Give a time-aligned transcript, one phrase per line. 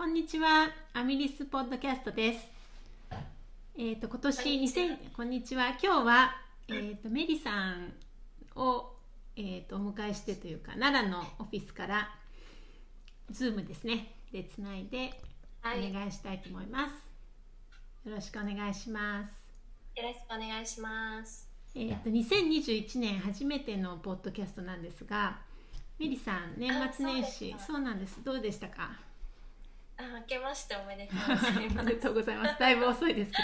[0.00, 2.48] こんにちは、アミリスポッドキャストです。
[3.76, 5.72] えっ、と今年2000こんにちは。
[5.72, 6.36] 今日は
[6.68, 7.92] えっ、とメリさん
[8.56, 8.94] を
[9.36, 12.08] えっ、とお迎えしてというか奈良のオフィスから
[13.30, 18.08] ズームですねでつないで、はい、お願いしたいと思います。
[18.08, 19.30] よろしくお願いします。
[20.02, 21.46] ろしくお願いします。
[21.74, 25.40] えっ、と2021年初めてのポッドキャストなんですが、
[25.98, 28.24] メリさん年末年始そうなんです。
[28.24, 29.09] どうでしたか？
[30.00, 31.84] あ、明けましておめでとうございおます。
[31.84, 32.58] めでとうございます。
[32.58, 33.36] だいぶ遅いですけ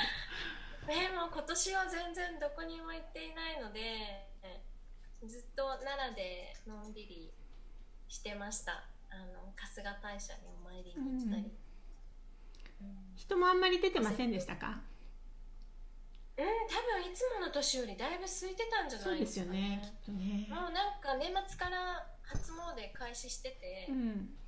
[0.86, 0.92] ど。
[0.94, 4.26] ね、もう今年は全然どこにも行っていないので、
[5.24, 7.32] ずっと奈良でのんびり
[8.08, 8.84] してました。
[9.08, 11.42] あの春日大社にお参りに来たり。
[11.42, 11.66] うん
[13.16, 14.82] 人もあんまり出てませんでしたか？
[16.36, 19.60] うん、多分いつもの年よりだいぶ空いてたんじゃそうでないですすかよね。
[19.76, 19.82] ね。
[19.82, 20.46] きっとね。
[20.50, 24.38] もうなんか年末から初詣開始してて、うん。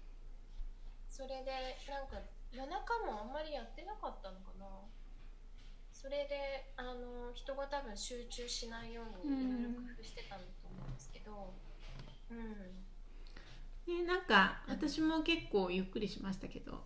[1.19, 1.51] それで
[1.91, 2.23] なんか
[2.55, 4.67] 夜中もあんまりやってなかったのかな。
[5.93, 11.53] それであの人が多分集中しないようにいろいろ工夫してたんだと思うんですけど。
[12.31, 16.85] うん、ねなんか私も結構ゆっくりしましたけど、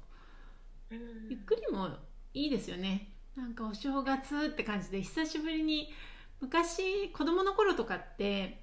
[0.90, 1.90] うん、ゆっくりも
[2.32, 3.12] いいですよね。
[3.36, 5.92] なんかお正月って感じで久しぶりに
[6.40, 8.62] 昔子供の頃とかって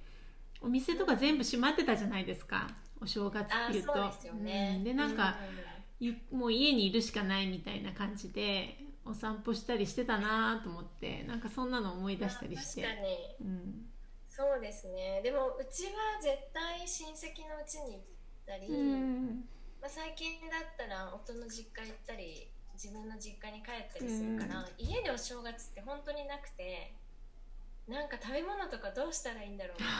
[0.60, 2.68] お店とか全部閉まってたじゃないですか。
[3.00, 3.92] お正月あっていうと。
[3.94, 4.84] そうですよね、うん。
[4.84, 5.38] でなんか、
[6.00, 6.38] うん。
[6.38, 13.36] もう家にいるしかないみたいな感じでお散歩したりしてたなと思ってなんかそんなの思い出したりして、確かに。
[13.40, 13.86] うん。
[14.28, 15.20] そうですね。
[15.22, 15.90] でもうちは
[16.22, 18.02] 絶対親戚のうちに行っ
[18.46, 19.44] たり、うん。
[19.80, 26.94] まあ、最近だったら夫の実家行ったり自分の実家に帰ったりするから、家でお正月って本当になくて
[27.90, 29.74] なんか食べ物とかどうしたらいいんだろう？
[29.74, 29.90] みた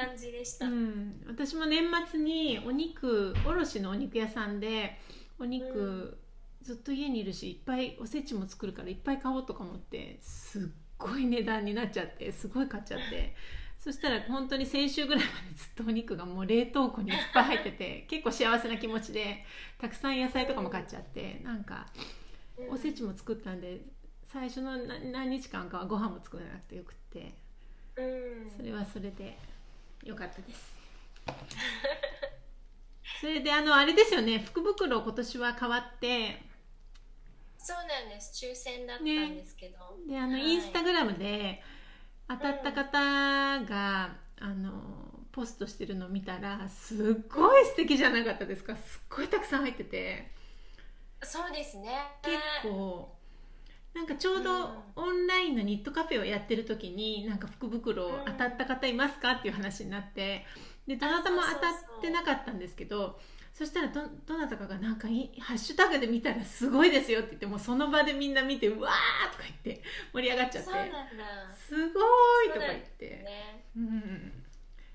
[0.00, 4.98] いな感じでした、うん、私も年末にお肉卸のお肉屋さんで
[5.38, 6.18] お肉、
[6.62, 10.62] ずっと家にいるしいっぱいおせちも作るからいっぱい買おうとか思ってすっ
[10.98, 13.34] ごい値段になっちゃってすごい買っちゃって。
[13.80, 19.42] そしたら本当に先週ぐらいまでずっとお肉がもう冷凍庫にいっぱい入ってて結構幸せな気持ちで
[19.78, 21.86] たくさん野菜とかも買っちゃってなんか
[22.58, 22.74] うん。
[22.74, 23.80] おせちも作ったんで
[24.32, 27.34] 最初の何何日間かはご飯も作らなくてよくって。
[27.96, 28.50] うん。
[28.56, 29.36] それはそれで
[30.04, 30.76] よかったです。
[33.20, 34.38] それであのあれですよね。
[34.38, 36.42] 福袋今年は変わって。
[37.58, 38.46] そうなんです。
[38.46, 40.42] 抽選だったんですけど、であの、はい。
[40.42, 41.60] インスタグラムで
[42.28, 48.76] 当たった方が、あのポストしてるのを見たらすっごい素敵じゃなかったですか。
[48.76, 50.30] すっごいたくさん入ってて。
[51.20, 51.98] そうですね。
[52.22, 53.19] 結構
[53.94, 54.68] なんかちょうどうん。
[54.96, 58.24] オンラインのニットカフェをやってる時になんか福袋うん。
[58.26, 60.44] 当たった方いますかっていう話になって
[60.86, 63.18] でどなたも当たってなかったんですけど
[63.52, 69.82] そしたらどどなたかがなんかいハッシュタグで見たらすごいですよって言ってもうその場でみんな見てうわーとか言って
[70.14, 70.70] 盛り上がっちゃって
[71.68, 72.00] すご
[72.44, 73.64] いとか言って、ね。
[73.76, 74.32] うん。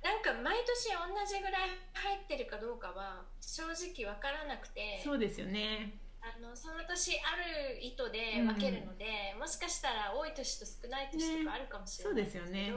[0.02, 5.02] なんか毎年同じぐらい入ってるかどうかは正直わからなくて。
[5.04, 5.94] そうですよね
[6.26, 12.74] あのその年ある意図で分けるので、もしかしたら多い年と少ない年とかあるかもしれないんですけど、ね。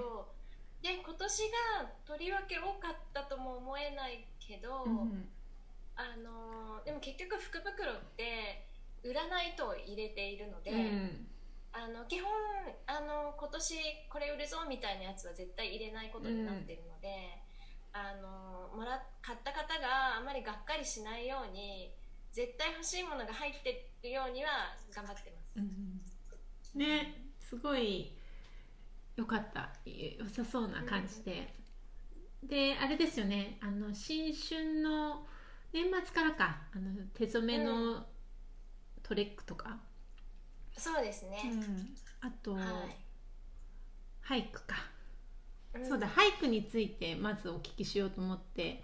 [0.84, 1.42] で今年
[1.80, 5.28] がとりわけ多かったとも思えないけど、うん
[5.98, 8.62] あのでも結局福袋って
[9.02, 11.26] 売らないと入れているので、うん
[11.72, 12.30] あの基本
[12.86, 13.74] あの今年
[14.08, 17.42] これ売るぞみたいなやつは絶対入れないことになってるので、
[17.92, 21.92] あのもら買った方があんまりがっかりしないように
[22.32, 24.50] 絶対欲しいものが入ってるようには
[24.94, 25.52] 頑張ってます。
[25.56, 26.00] うん
[26.74, 28.12] ねすごい
[29.16, 29.70] 良かった。
[29.84, 31.52] 良さそうな感じで、
[32.44, 33.58] であれですよね。
[33.60, 35.26] あの新春の
[35.72, 36.58] 年末からか。
[36.72, 38.06] あの手染めの
[39.02, 39.78] トレックとか、
[40.76, 41.42] そうですね。
[41.44, 41.88] うん。
[42.20, 44.42] あと、はい。
[44.42, 44.76] 俳句か、
[45.76, 45.84] ん。
[45.84, 48.82] そうだ俳句についてまずお聞きしようと思って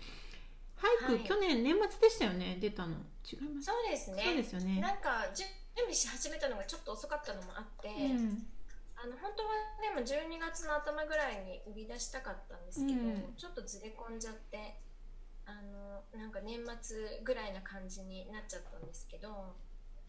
[0.85, 1.25] 俳句、はい。
[1.25, 2.59] 去年年末でしたよね？
[2.61, 2.93] 出たの。
[3.25, 3.73] 違います？
[3.73, 4.23] そうですね。
[4.23, 4.81] そうですよね。
[4.81, 8.47] なんか準備し始めたのがちょっと遅かったのもあって、うん。
[8.97, 9.51] あの本当は
[9.81, 13.35] でも12月の頭ぐらいに売り出したかったんですけど、うん。
[13.37, 14.77] ちょっとずれ込んじゃって
[15.47, 19.29] あのなんか年末ぐらいな感じになっちゃったんですけど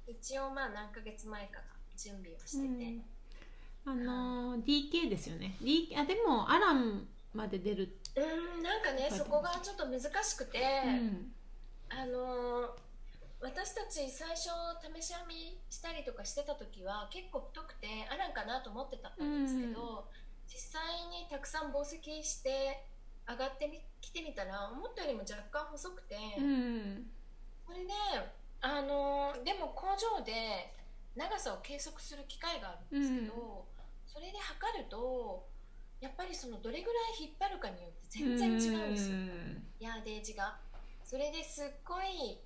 [0.07, 1.63] 一応まあ何ヶ月前から
[1.98, 2.98] 準備をしてて、
[3.86, 5.57] あの DK ですよね。
[5.62, 11.31] D あでもアランまで出る、うん、なんかねそこがちょっと難しくて、うん。
[11.89, 12.75] あの
[13.41, 14.50] 私たち最初
[14.97, 20.09] 試し編みしたりとかしてた時は結構太くてあらんかなと思ってたんですけど、
[20.47, 20.81] 実際
[21.12, 22.81] にたくさん紡績して
[23.29, 27.06] 上がってみきてみたら思ったよりも若干細くて、うん。
[27.67, 27.91] これで
[28.62, 30.73] あのでも工場で
[31.15, 33.65] 長さを計測する機械があるんですけど、
[34.07, 35.45] それで測ると
[36.05, 39.17] やっぱりそのどれぐらい引っ張るかによって全然違うんですよ、
[39.79, 40.61] ヤーデージが。
[41.03, 42.37] それですっごい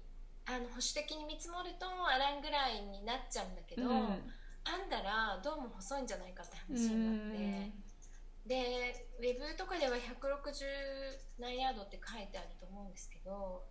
[0.47, 4.31] あの保守的に見積もるとあらんぐらいになっちゃうんだけど、うん。
[4.63, 7.71] 編んだらどうも細いんじゃないかって話になって、
[8.45, 13.63] でウェブとかでは160何ヤードって書いてあると思うんですけど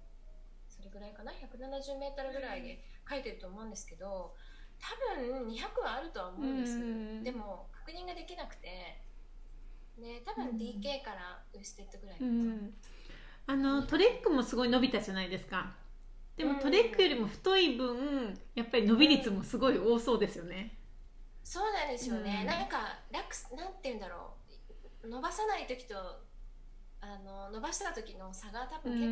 [0.69, 4.35] それぐらいかな？170メートルぐらいで書いてると思うんですけど
[4.81, 7.25] 多分200はあるとは思うんです、うん。
[7.25, 9.02] でも確認ができなくて
[9.99, 10.56] ね多分うん。
[10.56, 12.75] DK からウーステッドぐらいうん。
[13.47, 15.73] あのトレックもすごい伸びたじゃないですか。
[16.37, 16.59] でもうん。
[16.59, 20.79] トレックよりも太い分やっぱり伸び率もすごい多そうですよね。
[21.43, 22.47] そうなんですよね、うん。
[22.47, 24.35] なんか楽なんて言うんだろ
[25.03, 25.09] う。
[25.09, 25.95] 伸ばさない時と
[27.00, 29.06] あの伸ばした時の差が多分結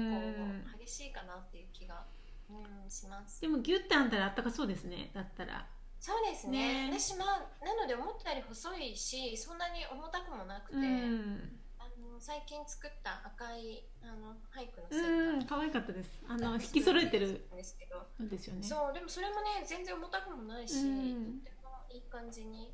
[0.75, 2.05] 構激しいかなっていう気が、
[2.50, 3.41] うん、します。
[3.41, 5.11] でもギュッて編んだらあったかそうですね。
[5.15, 5.67] だったら
[6.06, 6.87] そうですね。
[6.87, 7.00] ね。
[7.00, 11.58] 私まあなので思ったより細いしそんなに重たくもなくて、うん。
[11.81, 16.23] あの最近作った赤いあのハイクのセッうん可愛かったです。
[16.29, 17.50] あの引き揃えてる。
[17.53, 18.62] んですけど、んですよね。
[18.62, 21.41] そうでもそれもね全然重たくもないし、うん。
[21.41, 22.70] とてもいい感じに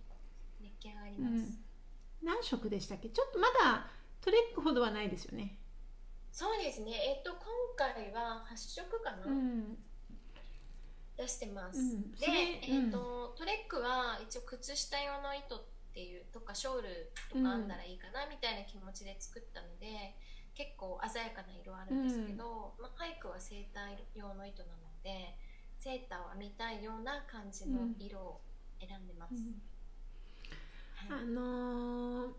[0.61, 1.65] 出来上がりうます、ん。
[2.23, 3.09] 何色でしたっけ？
[3.09, 3.89] ちょっとまだ
[4.21, 5.57] トレックほどはないですよね。
[6.31, 6.93] そうですね。
[6.93, 7.41] えっと今
[7.77, 9.79] 回は8色かな、うん
[11.23, 12.13] 出してます、うん。
[12.13, 12.27] で
[12.63, 15.63] えっとトレックは一応靴下用の糸っ
[15.95, 20.17] ていうとかショールとか編んだらいいかなみたいな気持ちで作ったので、
[20.55, 25.37] 結構鮮やかな色あるんですけど、まあ、ハイクはセーター用の糸なので
[25.81, 28.41] セーターを編みたいような感じの色を
[28.81, 29.35] 選んでます、
[31.09, 32.33] あのー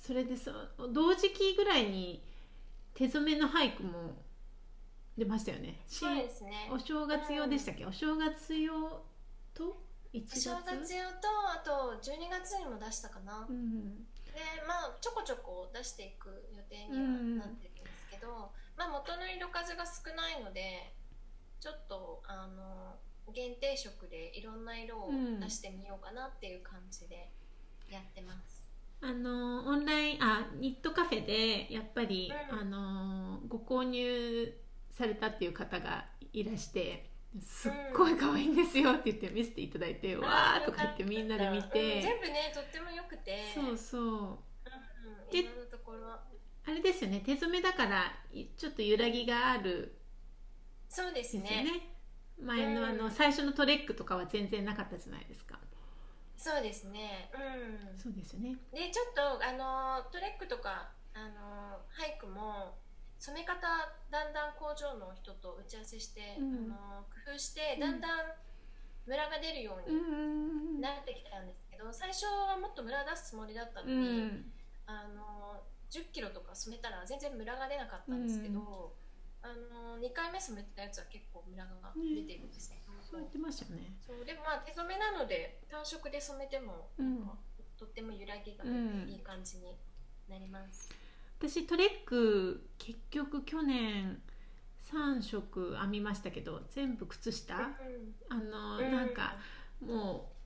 [0.00, 0.50] それでさ
[0.92, 2.24] 同時期ぐらいに
[2.94, 4.14] 手染めの俳句も
[5.20, 5.84] 出ましたよね。
[5.86, 6.70] しそうですね。
[6.72, 9.04] お正月用でしたっけ、お正月用
[9.52, 9.84] と
[10.14, 13.98] 1お月正月用とあと12月にも出したかな、うん
[14.30, 20.94] でまあちょこちょこ出していく予定にはなってるんですけど、まあ元の色数が少ないので
[21.60, 22.96] ちょっとあの
[23.34, 27.28] 限定色でいろんな色を出してみようかなっていう感じで
[27.90, 28.64] やってます、
[29.02, 32.58] あのオンラインあニットカフェでやっぱり、うん。
[32.60, 34.54] あのご購入
[34.90, 37.10] されたっていう方がいらして
[37.40, 43.52] すっごい可愛いんですよって言って見せていただいて、わーとか言ってみんなで見うんて、全部ねとっても良くて。
[43.54, 44.02] そうそう。
[44.02, 46.08] うんろんなところ。
[46.10, 49.96] あれですよね手染めだからいちょっと揺らぎがある。
[50.88, 51.42] そうですね。
[51.42, 51.96] ね。
[52.42, 53.10] 前のあの、うん。
[53.12, 55.58] 最初のトレックとかは全然なかったじゃないですか。
[56.36, 57.30] そうですね。
[57.32, 57.98] うん。
[57.98, 58.56] そうですよね。
[58.72, 61.69] でちょっとあのトレックとかあの
[63.20, 63.60] 染め方
[64.10, 66.72] だんだん工場の人と打ち合わせして、うん。
[66.72, 67.80] あの工夫してうん。
[67.80, 68.34] だんだん
[69.06, 70.74] ムラが出るよううん。
[70.76, 74.50] になってきたんですけど、最初はもっとムラ出すつもりだったのうに、ん。
[74.86, 78.92] あの10キロとか染めたら全然ムラが出なかったんですけど、
[79.42, 83.92] あの2回目染めたやつは結構ムラが出てるんですね、そう言ってましたよね。
[84.06, 86.88] そうでもまあ手染めなので単色で染めても
[87.78, 88.64] とっても揺らぎが
[89.06, 89.76] いい感じに
[90.28, 90.88] なります、
[91.40, 94.20] 私トレック結局去年
[94.92, 97.64] 3色編みましたけど全部靴下、うん。
[98.28, 98.92] あの、うん。
[98.92, 99.36] なんか
[99.80, 100.40] もう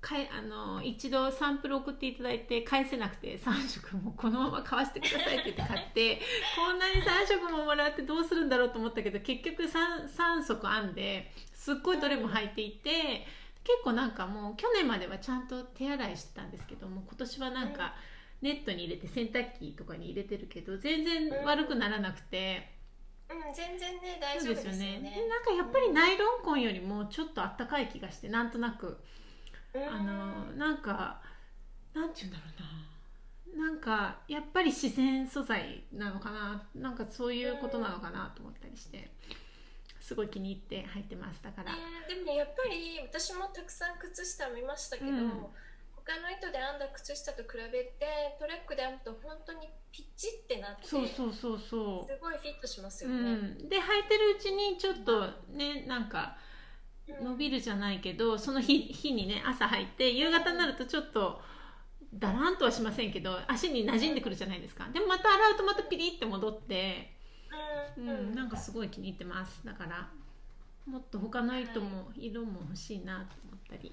[0.00, 6.20] かえあの一度サンプル送っていただいて返せなくて3色もこのまま買わせてくださいって言って 買って
[6.56, 13.26] こんなに3色ももらってどうするんだろうと思ったけど結局 3, 3足編んですっごいどれも履いていて
[13.64, 17.94] 結構なんかもう去年まではちゃんと手洗いしてたんですけども今年はなんか
[18.42, 22.74] ネットに入れて洗濯機とかに入れてるけど全然悪くならなくて。
[23.28, 25.00] うん、全然ね大丈夫ですよね。
[25.02, 28.98] でなんかやっぱりナイロン痕よりもちょっとあったかい気がしてなんとなく。
[29.74, 29.82] うん。
[29.82, 31.20] あのなんか
[31.92, 32.44] なんて言うんだろ
[33.56, 33.66] うな。
[33.66, 36.68] なんかやっぱり自然素材なのかな。
[36.74, 39.10] なんかそういうことなのかなと思ったりして。
[40.06, 41.42] すごい気に入って入ってます。
[41.42, 41.78] だから、ね
[42.08, 45.46] でもねやっぱり私もたくさん靴下見ましたけど、うん
[46.06, 56.36] 他の糸で編んだ靴下と比べてトレックで編むと本当にピッチってなってそうそうそうそすごいフィットしますう、よね、うん、で履いてるうちにちょっとねなんか
[57.08, 61.40] うん伸びるじゃないけどその日日にね朝履いて夕方になるとちょっと
[62.14, 64.88] だらんとはしませんけど足に馴染んでくるじゃないですか。
[64.92, 67.12] でもまた洗うとまたピリって戻って、
[67.96, 69.66] ううんん、なんかすごい気に入ってます。
[69.66, 70.08] だから
[70.86, 73.92] もっと他の糸も色も欲しいなと思ったり、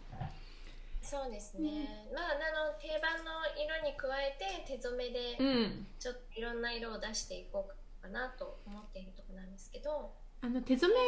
[1.03, 5.87] そうですね、まああの定番の色に加えて手染めでうん。
[5.99, 10.11] ちょっといろんな色を出していこうかなと思っているところなんですけど。
[10.41, 10.99] あの手染め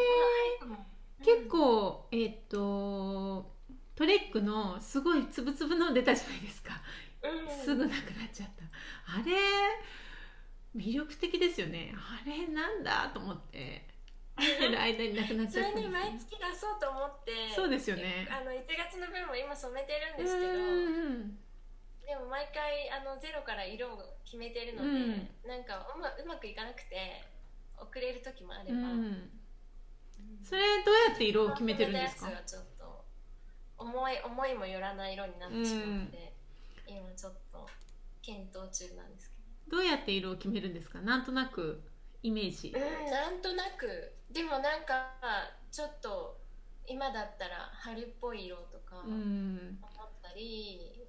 [0.68, 0.78] うん。
[1.24, 3.50] 結構、えっ、と
[3.96, 6.74] トレックのすごいつぶつぶの出たじゃないですか、
[7.24, 7.64] うん。
[7.64, 8.64] すぐなくなっちゃった。
[9.18, 9.32] あれ
[10.76, 11.94] 魅力的ですよね。
[11.96, 13.88] あれなんだと思って。
[13.88, 13.95] 見
[14.36, 18.28] て る間になくなっそちゃったんですよれに毎月出そうと思ってそうですよね。
[18.30, 21.38] あの1月の分も今染めてるんうですけどん
[22.06, 25.30] でも毎回あのゼロから色を決めてるので、うん。
[25.48, 27.24] なんかうまうまくいかなくて
[27.78, 29.32] 遅れる時もあれば、うん。
[30.44, 32.30] それどうやって色を決めてるんですか？
[32.46, 33.06] ちょっと
[33.78, 36.34] 思い思いもよらない色になってしまって、
[36.86, 37.68] 今ちょっと
[38.22, 39.78] 検討中なんですけど。
[39.78, 41.02] うやって色を決めるんですか？
[41.02, 41.82] なんとなく
[42.22, 42.72] イメージ。
[42.72, 45.16] どうんなんとなくでもなんか
[45.72, 46.38] ちょっと
[46.88, 51.08] 今だったら春っぽい色とかう思んったり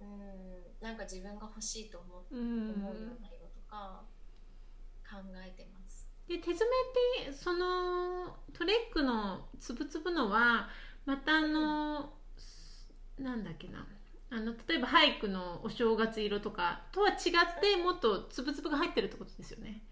[0.00, 2.70] うんなんか自分が欲しいと思う,、うん。
[2.74, 4.02] 思うような色とか
[5.08, 6.08] 考えてます。
[6.28, 6.58] で手染
[7.20, 10.68] めってそのトレックのつぶつぶのは
[11.04, 12.14] またあの、
[13.18, 13.86] なんだっけな。
[14.30, 17.16] あの例えば俳句のお正月色とかとは違っ
[17.60, 19.82] てもっとつぶつぶが入ってるってことですよね。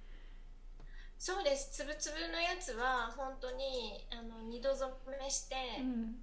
[1.22, 1.70] そうです。
[1.70, 6.16] つぶつぶのやつは本当にあの二度染めして、うん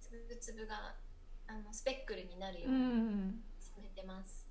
[0.00, 0.94] つぶつぶが
[1.46, 4.48] あのスペックルになるよううにん、染めてます、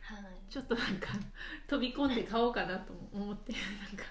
[0.00, 0.52] はい。
[0.52, 1.08] ちょっとなんか
[1.66, 4.04] 飛び込んで買おうかなと思ってなんか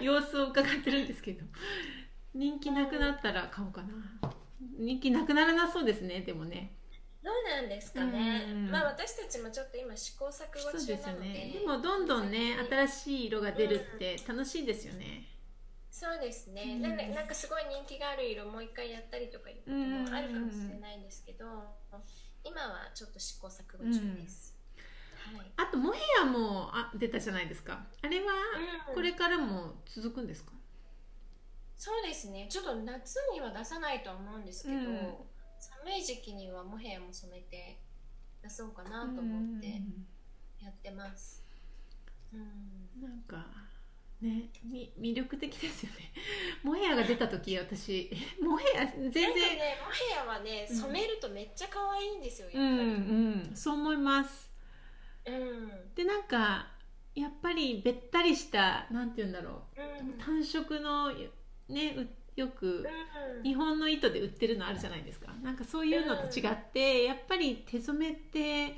[0.00, 1.44] 様子を伺ってるんですけど。
[2.34, 3.88] 人気なくなったら買おうかな。
[4.78, 6.72] 人気なくならなそうですねでもね
[7.26, 8.70] どうなんですかね、うん。
[8.70, 11.28] まあ私たちもちょっと今試行錯誤中なので。
[11.28, 11.58] ね。
[11.58, 15.26] でもどんどんね新しい色が出るって楽しいですよね。
[15.90, 16.82] そうですね、うん。
[16.82, 21.46] なんかなんかすごい人気がある色もう一回やったりとかいうこともあるかもしれないんですけど、
[22.44, 24.54] 今はちょっと試行錯誤中です、
[25.34, 25.52] はい。
[25.56, 27.86] あとモヘアもあ出たじゃないですか。
[28.02, 28.26] あれは
[28.88, 28.94] うん。
[28.94, 30.52] これからも続くんですか、
[31.76, 32.46] そうですね。
[32.48, 35.14] ちょっと夏には出さないとは思うんですけど、うん
[35.58, 37.78] 寒い時期にはモヘアも染めて
[38.42, 39.82] 出そうかなと思って
[40.62, 41.42] やってます、
[42.32, 42.40] うん。
[42.40, 43.46] うんなんか
[44.20, 46.12] ねみ魅力的ですよね。
[46.62, 48.10] モヘアが出た時私。
[48.40, 49.24] モヘア全然。
[49.24, 50.76] ねモヘアはねうん。
[50.76, 52.88] 染めるとめっちゃ可愛いんですようんぱり。
[52.88, 54.50] うんそう思います。
[55.26, 55.94] うん。
[55.94, 56.68] でなんか
[57.14, 60.04] やっぱりべったりしたなんて言うんだろう。
[60.04, 60.10] ん。
[60.10, 61.12] う単色の
[61.68, 62.88] ねうよく
[63.38, 63.42] うん。
[63.42, 65.32] 日本の糸で売ってるのあるじゃないですか。
[65.42, 68.74] なんかそういうのと違って、やっぱり手染めって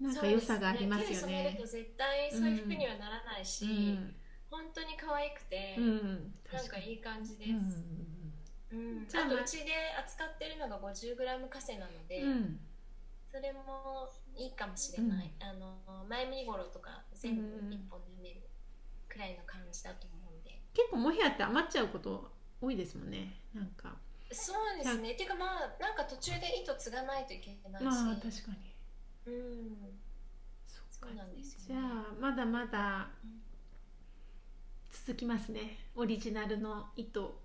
[0.00, 1.14] なんか良さがありますよね。
[1.14, 4.14] 手で染めね絶対そういう服にはならないし、うん。
[4.50, 6.34] 本当に可愛くて、うん。
[6.52, 7.50] なんかいい感じです、
[8.70, 8.78] うん。
[8.78, 9.06] うん。
[9.14, 12.58] ああとうちで扱ってるのが 50g カセなので、うん。
[13.32, 18.42] それもいいかもしれない、あの前身頃とか全部一本で埋める
[19.08, 20.06] くらいの感じだと
[20.74, 23.40] 結構モヘアって余っちゃうこと多いですもんね。
[23.54, 23.96] なんか。
[24.32, 25.14] そうですね。
[25.14, 28.74] ていうかまあなんか途中で糸継がないといけないし、まあ確かに。
[29.26, 30.00] うん。
[30.66, 31.14] そっか。
[31.14, 33.40] なんですじゃよねあまだまだうん。
[34.90, 35.78] 続きますね。
[35.94, 37.40] オリジナルの糸。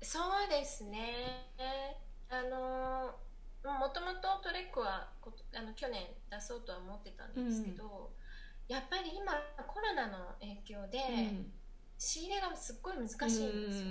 [0.00, 1.46] そうですね。
[2.28, 3.14] あの
[3.78, 5.12] もともとトレックは
[5.54, 8.10] あの去年出そうとは思ってたんですけど、
[8.66, 9.32] やっぱり今
[9.66, 10.98] コロナの影響で、
[12.02, 13.86] 仕入れがすっごい難しいんですよ、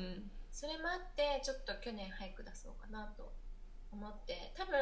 [0.51, 3.31] それもあってちょっと去年早く出そうかなと
[3.91, 4.51] 思って。
[4.57, 4.73] 多分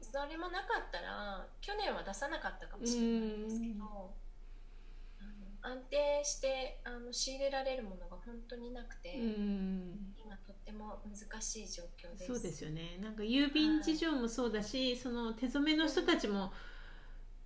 [0.00, 4.14] それもなかったら去年は出さなかったかもしれないんですけど、
[5.60, 12.26] 安定してあの仕入れられるものが本当になくて、うん今とっても難しい状況です。
[12.26, 12.98] そうですよね。
[13.02, 16.52] なんか郵便事情もそうだし、その手染めの人たちも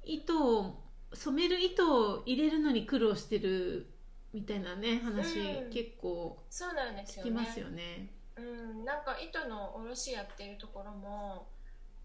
[0.05, 3.91] 糸を染める糸を入れるのに苦労してる
[4.37, 5.71] みたいなね話、うん。
[5.71, 7.31] 結構そうなんですよね。
[7.31, 8.13] ますよね。
[8.37, 11.49] うん、なんか糸の卸やってるところも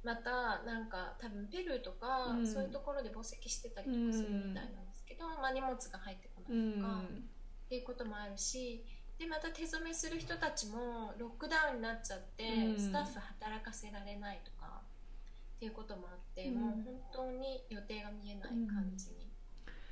[0.01, 2.47] またなんか多分ペルーとか、うん。
[2.47, 6.99] そういうところで紡績してたりとかするみたいなんですけど、まあ、荷物が入ってこうないとか、ん。
[7.03, 8.85] っていうこともあるし
[9.19, 12.79] でまた手染めする人たちもロックダウンになっちゃって、うん。
[12.79, 14.79] スタッフ働かせられないとか
[15.57, 16.55] っていうこともあって、うん。
[16.55, 16.71] もう
[17.11, 19.27] 本当に予定が見えない感じに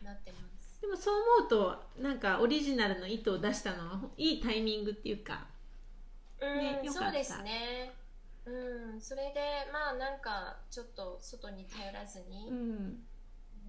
[0.01, 0.58] なってます。
[0.81, 3.89] でもそう思うとなんかオリジナルの糸を出したの？
[3.89, 5.47] はいいタイミングっていうか。
[6.41, 7.05] うん、ねよかった。
[7.05, 7.91] そうですね。
[8.45, 12.97] うん、それでまあなんかちょっと外に頼らずに、うん。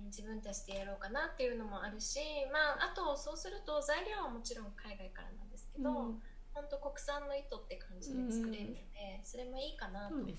[0.06, 2.20] 自分たちでやろうかなっていうのもあるし、
[2.52, 6.22] まああとそうすると材料はもちろん海外からなんですけど、うん。
[6.52, 10.32] 本当国産の糸って感じで作れるので、それもいいかなと思って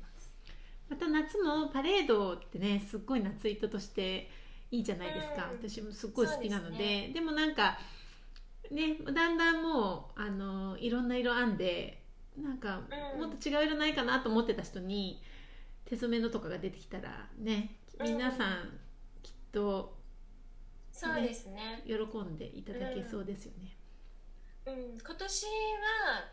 [0.00, 0.30] ます。
[0.88, 4.30] また夏もパレードってねすっごい夏糸として
[4.70, 5.68] いいじゃないですか、うん。
[5.68, 7.04] 私もすっごい好きなので。
[7.04, 7.78] そうでもなんか
[8.70, 12.02] ねだんだんもうあのいろんな色編んで
[12.36, 12.80] なんか
[13.14, 13.20] うん。
[13.20, 15.22] もっと違う色ないかなと思ってた人に
[15.84, 18.78] 手染めのとかが出てきたらね皆さん
[19.22, 19.96] きっと
[20.92, 21.82] そうですね。
[21.86, 23.76] 喜んでいただけそうですよね。
[24.66, 25.50] うん、今年は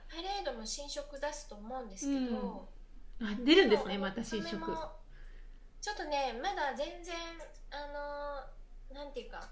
[0.09, 2.67] パレードも新色出すと思うんですけど、
[3.21, 4.57] あ出るんですねまた新色。
[5.83, 7.11] ちょっとねまだ全然
[7.75, 9.51] あのなんていうか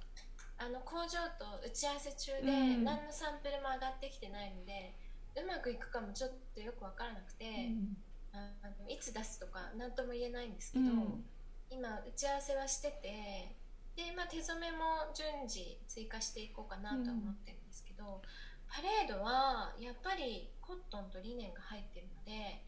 [0.56, 2.84] あの工場と打ち合わせ中でうん。
[2.86, 4.94] 何のサンプルも上がってきてないので、
[5.36, 7.98] うまくいくかもちょっとよく分からなくて、うん。
[8.32, 11.26] ああのいつ出すとか何とも言えないんですけど、うん。
[11.74, 13.58] 今打ち合わせはしてて
[13.98, 18.22] で、まあ、手染めも順次追加していこうかなとは思ってるんですけど、
[18.70, 22.62] パレードはやっぱりコットンとリネンが入ってるので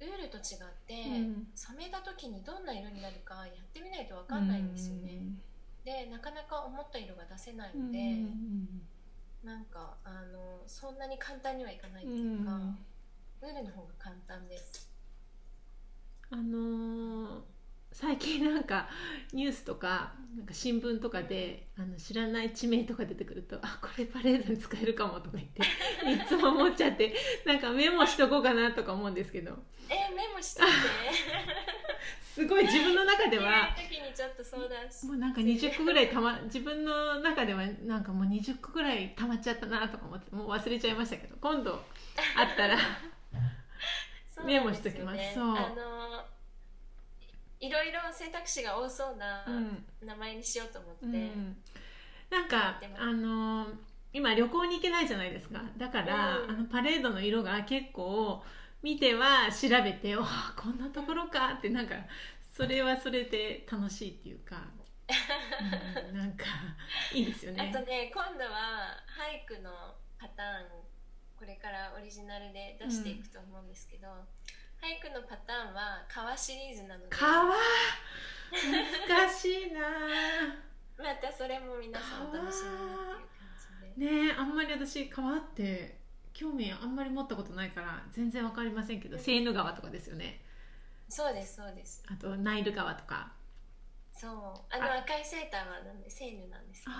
[0.00, 1.48] ウールと違って、うん。
[1.54, 5.22] 染めた時にどんな色になるかやってみないと分かんないんですよね、
[5.84, 8.86] でなかなか思った色が出せないうんので、うん。
[9.44, 12.78] なんかあのそんなに簡単にはいかないっうていうか、ん。
[13.42, 14.88] ウールの方が簡単です。
[16.30, 17.59] あのー
[17.92, 18.88] 最近なんか
[19.32, 27.12] ニュースとかなんか新聞とかであの知らない地名とか出てくるとあこれパレードに使えるかもとか言っていつも思っちゃって
[27.44, 29.56] なんかメモしとこうかなとか思うんですけど。
[29.88, 30.70] えメモしといて。
[32.34, 33.76] すごい自分の中では
[35.04, 41.80] もうなんか20個ぐらいたま自分の中ではなんかもう20個ぐらいたまっちゃったなとか思ってもう忘れちゃいましたけど今度あっ
[42.56, 42.78] たら
[44.46, 45.34] メモしときます。
[45.34, 45.48] そう。
[45.50, 46.24] あの
[47.60, 49.84] いろいろ選択肢が多そうなうん。
[50.06, 51.56] 名前にしようと思って、うん、
[52.30, 53.74] なんかあのー
[54.12, 55.62] 今旅行に行けないじゃないですか。
[55.78, 56.50] だから、うん。
[56.50, 58.42] あのパレードの色が結構
[58.82, 61.54] 見ては調べておーこんなところか。
[61.58, 61.94] ってなんか
[62.56, 66.44] それはそれで楽しいっていうか、うんなんか
[67.14, 67.70] いいですよね。
[67.72, 69.70] あとね今度は俳句の
[70.18, 70.68] パターン
[71.36, 74.08] これからオリジナルで出していくと思うんですけど、
[74.80, 77.06] 俳句のパターンは川シリーズなので。
[77.10, 77.54] 川？
[78.50, 79.80] 難しいな。
[80.98, 84.26] またそれも皆さんお楽しみにっていう感じで。
[84.26, 85.98] ねえあんまり私川って
[86.32, 90.42] 興味あんまり持ったことないから全然わかりませんけどセーヌ川とかですよね。
[91.08, 92.02] そうですそうです。
[92.08, 93.32] あとナイル川とか。
[94.12, 94.74] そう。
[94.74, 96.96] あの赤いセーターはなんでセーヌなんですけど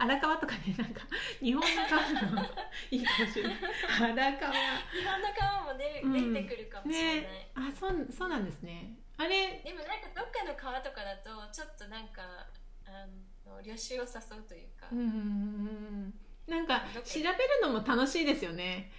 [0.00, 1.02] 荒川とかねなんか
[1.42, 2.42] 日本の川の
[2.90, 3.56] いいかもしれない。
[4.00, 4.32] 荒川。
[4.32, 6.32] 日本の川も出,、うん。
[6.32, 7.52] 出てくるかもしれない、ね。
[7.54, 8.96] あそうそうなんですね。
[9.18, 12.48] あれでもなんかどっかの川とかだとちょっとなんか
[12.88, 13.06] あ
[13.44, 16.14] の旅習を誘うというか、うんうんうん
[16.48, 18.90] なんか調べるのも楽しいですよね。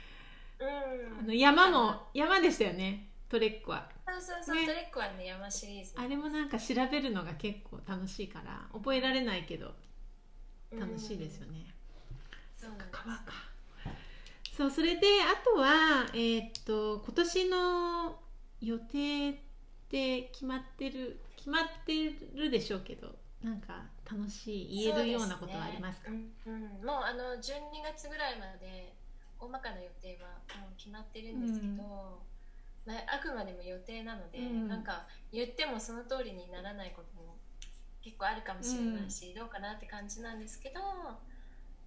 [0.59, 1.19] うん。
[1.19, 3.09] あの山も山でしたよね。
[3.27, 3.89] トレックは。
[4.07, 4.67] そうそうそう、ね。
[4.67, 5.93] トレックはね山シリーズ。
[5.97, 9.73] あれもなんか調べるのが結構楽しいから覚えられないけど
[10.79, 11.65] 楽しいですよね、
[12.57, 13.23] そうなんです川か。
[14.55, 18.19] そうそれであとはえーっと今年の
[18.61, 19.35] 予定っ
[19.89, 26.11] て決まってる決まってるでしょうけどなんか楽しい言えるようなことはありますか？
[26.11, 26.17] ね。
[26.45, 26.85] うんうん。
[26.85, 28.93] もうあの12月ぐらいまで
[29.39, 30.29] 大まかな予定は
[30.61, 32.21] もう決まってるんですけど、
[32.85, 34.67] まあ、あくまでも予定なので、うん。
[34.67, 37.20] なんか言ってもその通りにならないことも
[38.03, 40.81] 結構あるかもしれないし、どうかなって感じなんですけど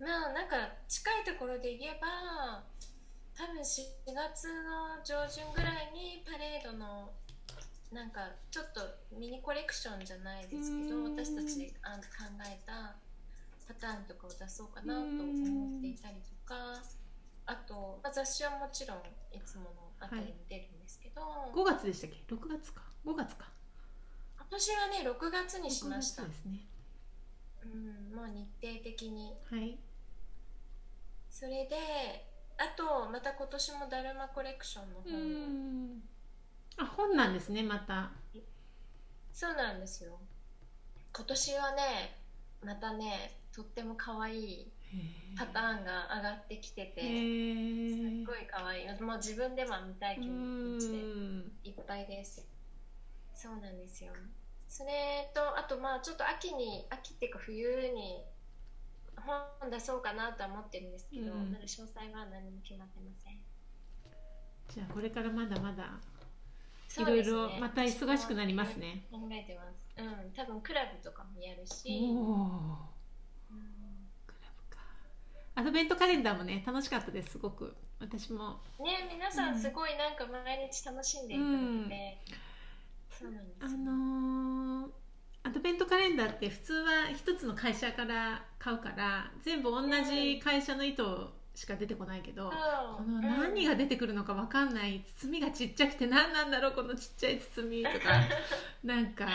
[0.01, 2.65] まあなんか近いところで言えば
[3.35, 7.11] 多分4月の上旬ぐらいにパレードの
[7.93, 8.81] なんかちょっと
[9.17, 11.17] ミニコレクションじゃないですけどうん。
[11.17, 12.97] 私たちであの考えた
[13.67, 16.83] パターンとかを出そうかなと思っていたりとか
[17.47, 18.99] あと、まあ、雑誌はもちろん
[19.33, 19.69] いつもの
[20.01, 21.23] あたりに出るんですけど、
[21.55, 22.83] 5月でしたっけ？6月か。
[23.05, 23.47] 5月か。
[23.47, 23.64] 今
[24.55, 26.61] 年はね6月にしました、6月ですね。
[27.65, 29.33] うん、もう日程的に。
[29.51, 29.79] はい。
[31.29, 32.25] それで
[32.57, 36.03] あとまた今年もダルマコレクションのう本
[36.77, 38.11] あ本なんですねまた。
[39.33, 40.19] そうなんですよ。
[41.13, 42.17] 今年はね
[42.65, 44.73] またねとっても可愛い
[45.37, 49.03] パターンが上がってきてて、へすっえごい可愛い。
[49.03, 51.53] もう自分では見たい気持ちでうん。
[51.65, 52.47] いっぱいです。
[53.35, 54.13] そうなんですよ
[54.75, 58.25] それとあとまあちょっと秋に秋っていうか冬に
[59.15, 63.39] 本出そうかなとは思ってるんですけど、うんまだ詳細は何も決まってません。
[64.75, 66.01] じゃあこれからまだまだ
[66.99, 69.07] いろいろまた忙しくなりますね。
[69.13, 69.95] 考えてます。
[69.97, 70.33] うん。
[70.33, 72.35] 多分クラブとかもやるし、おお
[73.53, 74.11] うん。
[74.27, 74.83] クラブか。
[75.55, 77.77] アドベントカレンダーもね楽しかったですすごく。
[78.01, 78.59] 私も。
[78.81, 82.19] ね皆さんすごいなんか毎日楽しんでいただいて、
[83.19, 84.91] そうなんですあよのー
[85.47, 97.85] アドベベントカレンダーって普通は一つの会社から買うから全部同じ会社の糸しか出てこないけど、この何が出てくるのか分かんない包みがちっちゃくて何なんだろうこのちっちゃい包み。
[97.85, 98.21] とか
[98.83, 99.29] なんか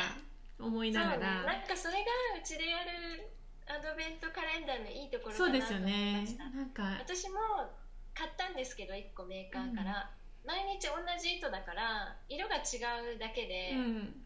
[0.60, 2.00] 思いながら、そうね、なんかそれが
[2.42, 3.30] うちでやる
[3.68, 6.28] アドベントカレンダーのいいところそうですよね。
[6.54, 6.84] なんか。
[7.00, 7.39] 私も
[8.13, 10.10] 買ったんですけど1個メーカーから、
[10.45, 14.25] 毎日同じ糸だから色が違うだけで、うん。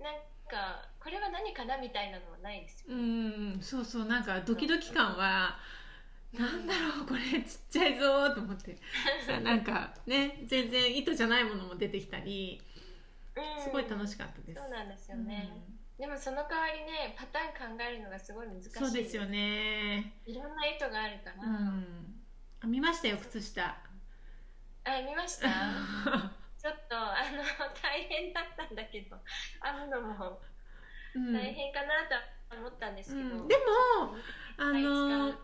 [0.00, 0.14] なん
[0.50, 4.04] かこれは何かなみたいなのはないですよ、うんそうそう。
[4.06, 5.58] なんかドキドキ感は
[6.32, 8.76] なんだろうこれちっちゃいぞーと思って。
[9.26, 12.60] さなんかね全然糸じゃないものも出てきたり
[13.36, 13.62] うん。
[13.62, 15.48] すごい楽しかったです、そうなんですよね、
[15.98, 18.70] でもその代わりねパターン考えるのがすごい難しい。
[18.70, 20.12] そうですよね。
[20.26, 22.22] いろんな糸があるから、うん。
[22.60, 23.76] あ見ましたよ靴下
[24.84, 25.48] あ見ました？
[25.48, 27.42] ちょっとあの
[27.82, 29.16] 大変だったんだけど
[29.62, 30.40] 編むのも
[31.14, 31.32] うん。
[31.32, 31.88] 大変かな
[32.50, 33.48] と思ったんですけど、うん。
[33.48, 33.62] でも
[34.58, 35.34] あの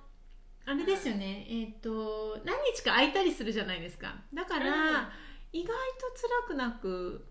[0.66, 4.14] あれですよね、えっ、と何日か空いたりするじゃないですか。
[4.34, 5.08] だから、うん。
[5.52, 5.74] 意外と
[6.46, 7.26] 辛くなく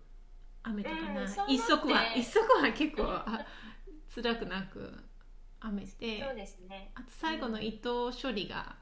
[0.64, 3.46] 編めたかな、一足は一足は結構あ
[4.12, 4.92] 辛くなく
[5.62, 6.20] 編めて。
[6.20, 6.90] そうですね。
[6.96, 8.74] あと最後の糸処理が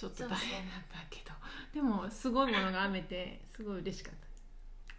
[0.00, 1.30] ちょっと大変だったけど。
[1.74, 4.14] でもすごいものが編めてすごい嬉しかっ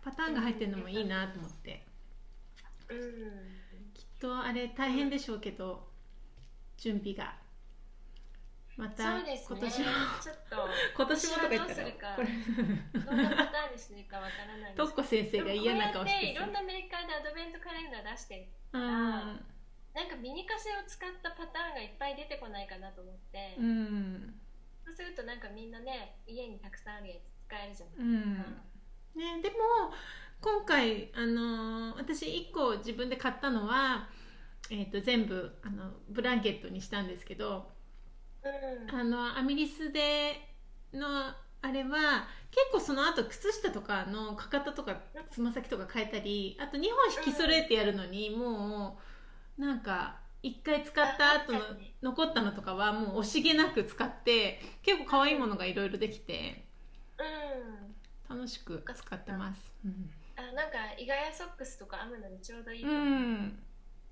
[0.04, 0.12] た。
[0.12, 1.84] パターンが入ってるのもいいなと思って。
[2.88, 2.98] うん。
[3.96, 5.88] きっとあれ大変でしょうけど
[6.78, 7.34] 準備が。
[8.78, 9.86] また今年も。
[10.22, 10.70] ちょっと。
[10.96, 11.82] 今年もとか言ったら。
[11.82, 12.16] どうするか。
[12.16, 13.00] これ。
[13.00, 18.36] どんなパターンにするかわからないとっこ先生が嫌な顔していろんなメーカーでアドベントカレンダー出して。
[18.36, 18.82] るうん。
[19.96, 24.40] なんかミニカセを使ったパターンがいっぱい出てこないかなと思って、うん
[24.86, 27.96] そうするとなんかみんなね家にたくさんあるやつ使えるじゃない。
[27.98, 28.38] うん。
[28.38, 28.52] ですか、
[29.16, 29.56] ね、でも
[30.42, 34.10] 今回、あのー私1個自分で買ったのは、
[34.72, 37.70] えー、と全部あのブランケットにしたんですけど
[38.44, 38.96] うん。
[38.96, 40.34] あのアミリスで
[40.94, 41.08] の
[41.64, 44.98] あれは結構その後靴下とかのかかととか
[45.30, 48.98] つま先とか変えたりあと2本引き揃えてやるのにも
[49.58, 51.60] うなんか1回使った後の
[52.02, 56.66] 残ったのとかはもう惜しげなく使って結構可愛いものがいろいろできて
[58.30, 58.38] うん。
[58.38, 59.62] 楽しく使ってます。
[59.86, 60.10] うん。
[60.38, 63.60] あなんかイガヤソックスとか編むのにちょうどいいとう思う、ん、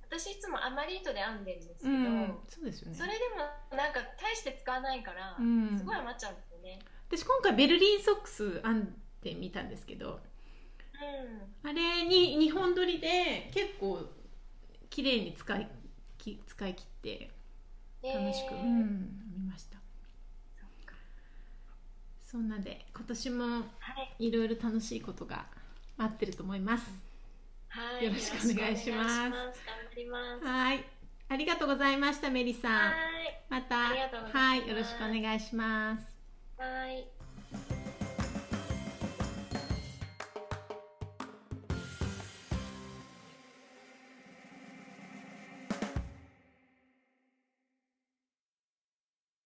[0.07, 2.97] 私いつもアマリートで編んでるんですけど、うん、そうですよね。
[2.97, 3.19] それで
[3.71, 5.77] もなんか大して使わないから、うん。
[5.77, 6.79] すごい余っちゃうんですよね。
[7.07, 10.19] 私今回ベルリンソックス編んでみたんですけど
[11.63, 13.99] あれに2本撮りで結構
[14.89, 15.67] 綺麗に使い
[16.19, 17.31] き使い切って
[18.03, 19.77] うん楽しく、えーうん見ました。
[22.25, 23.61] そんなで今年もは
[24.19, 24.27] い。
[24.27, 25.45] いろいろ楽しいことが
[25.97, 26.85] 待ってると思います。
[27.69, 28.05] はい。
[28.05, 30.45] よろしくお願いします。
[30.45, 30.85] はい。
[31.27, 32.71] ありがとうございましたメリさん。
[32.71, 33.41] はい。
[33.49, 33.75] また。
[34.31, 34.67] はい。
[34.67, 36.05] よろしくお願いします。
[36.57, 37.18] はい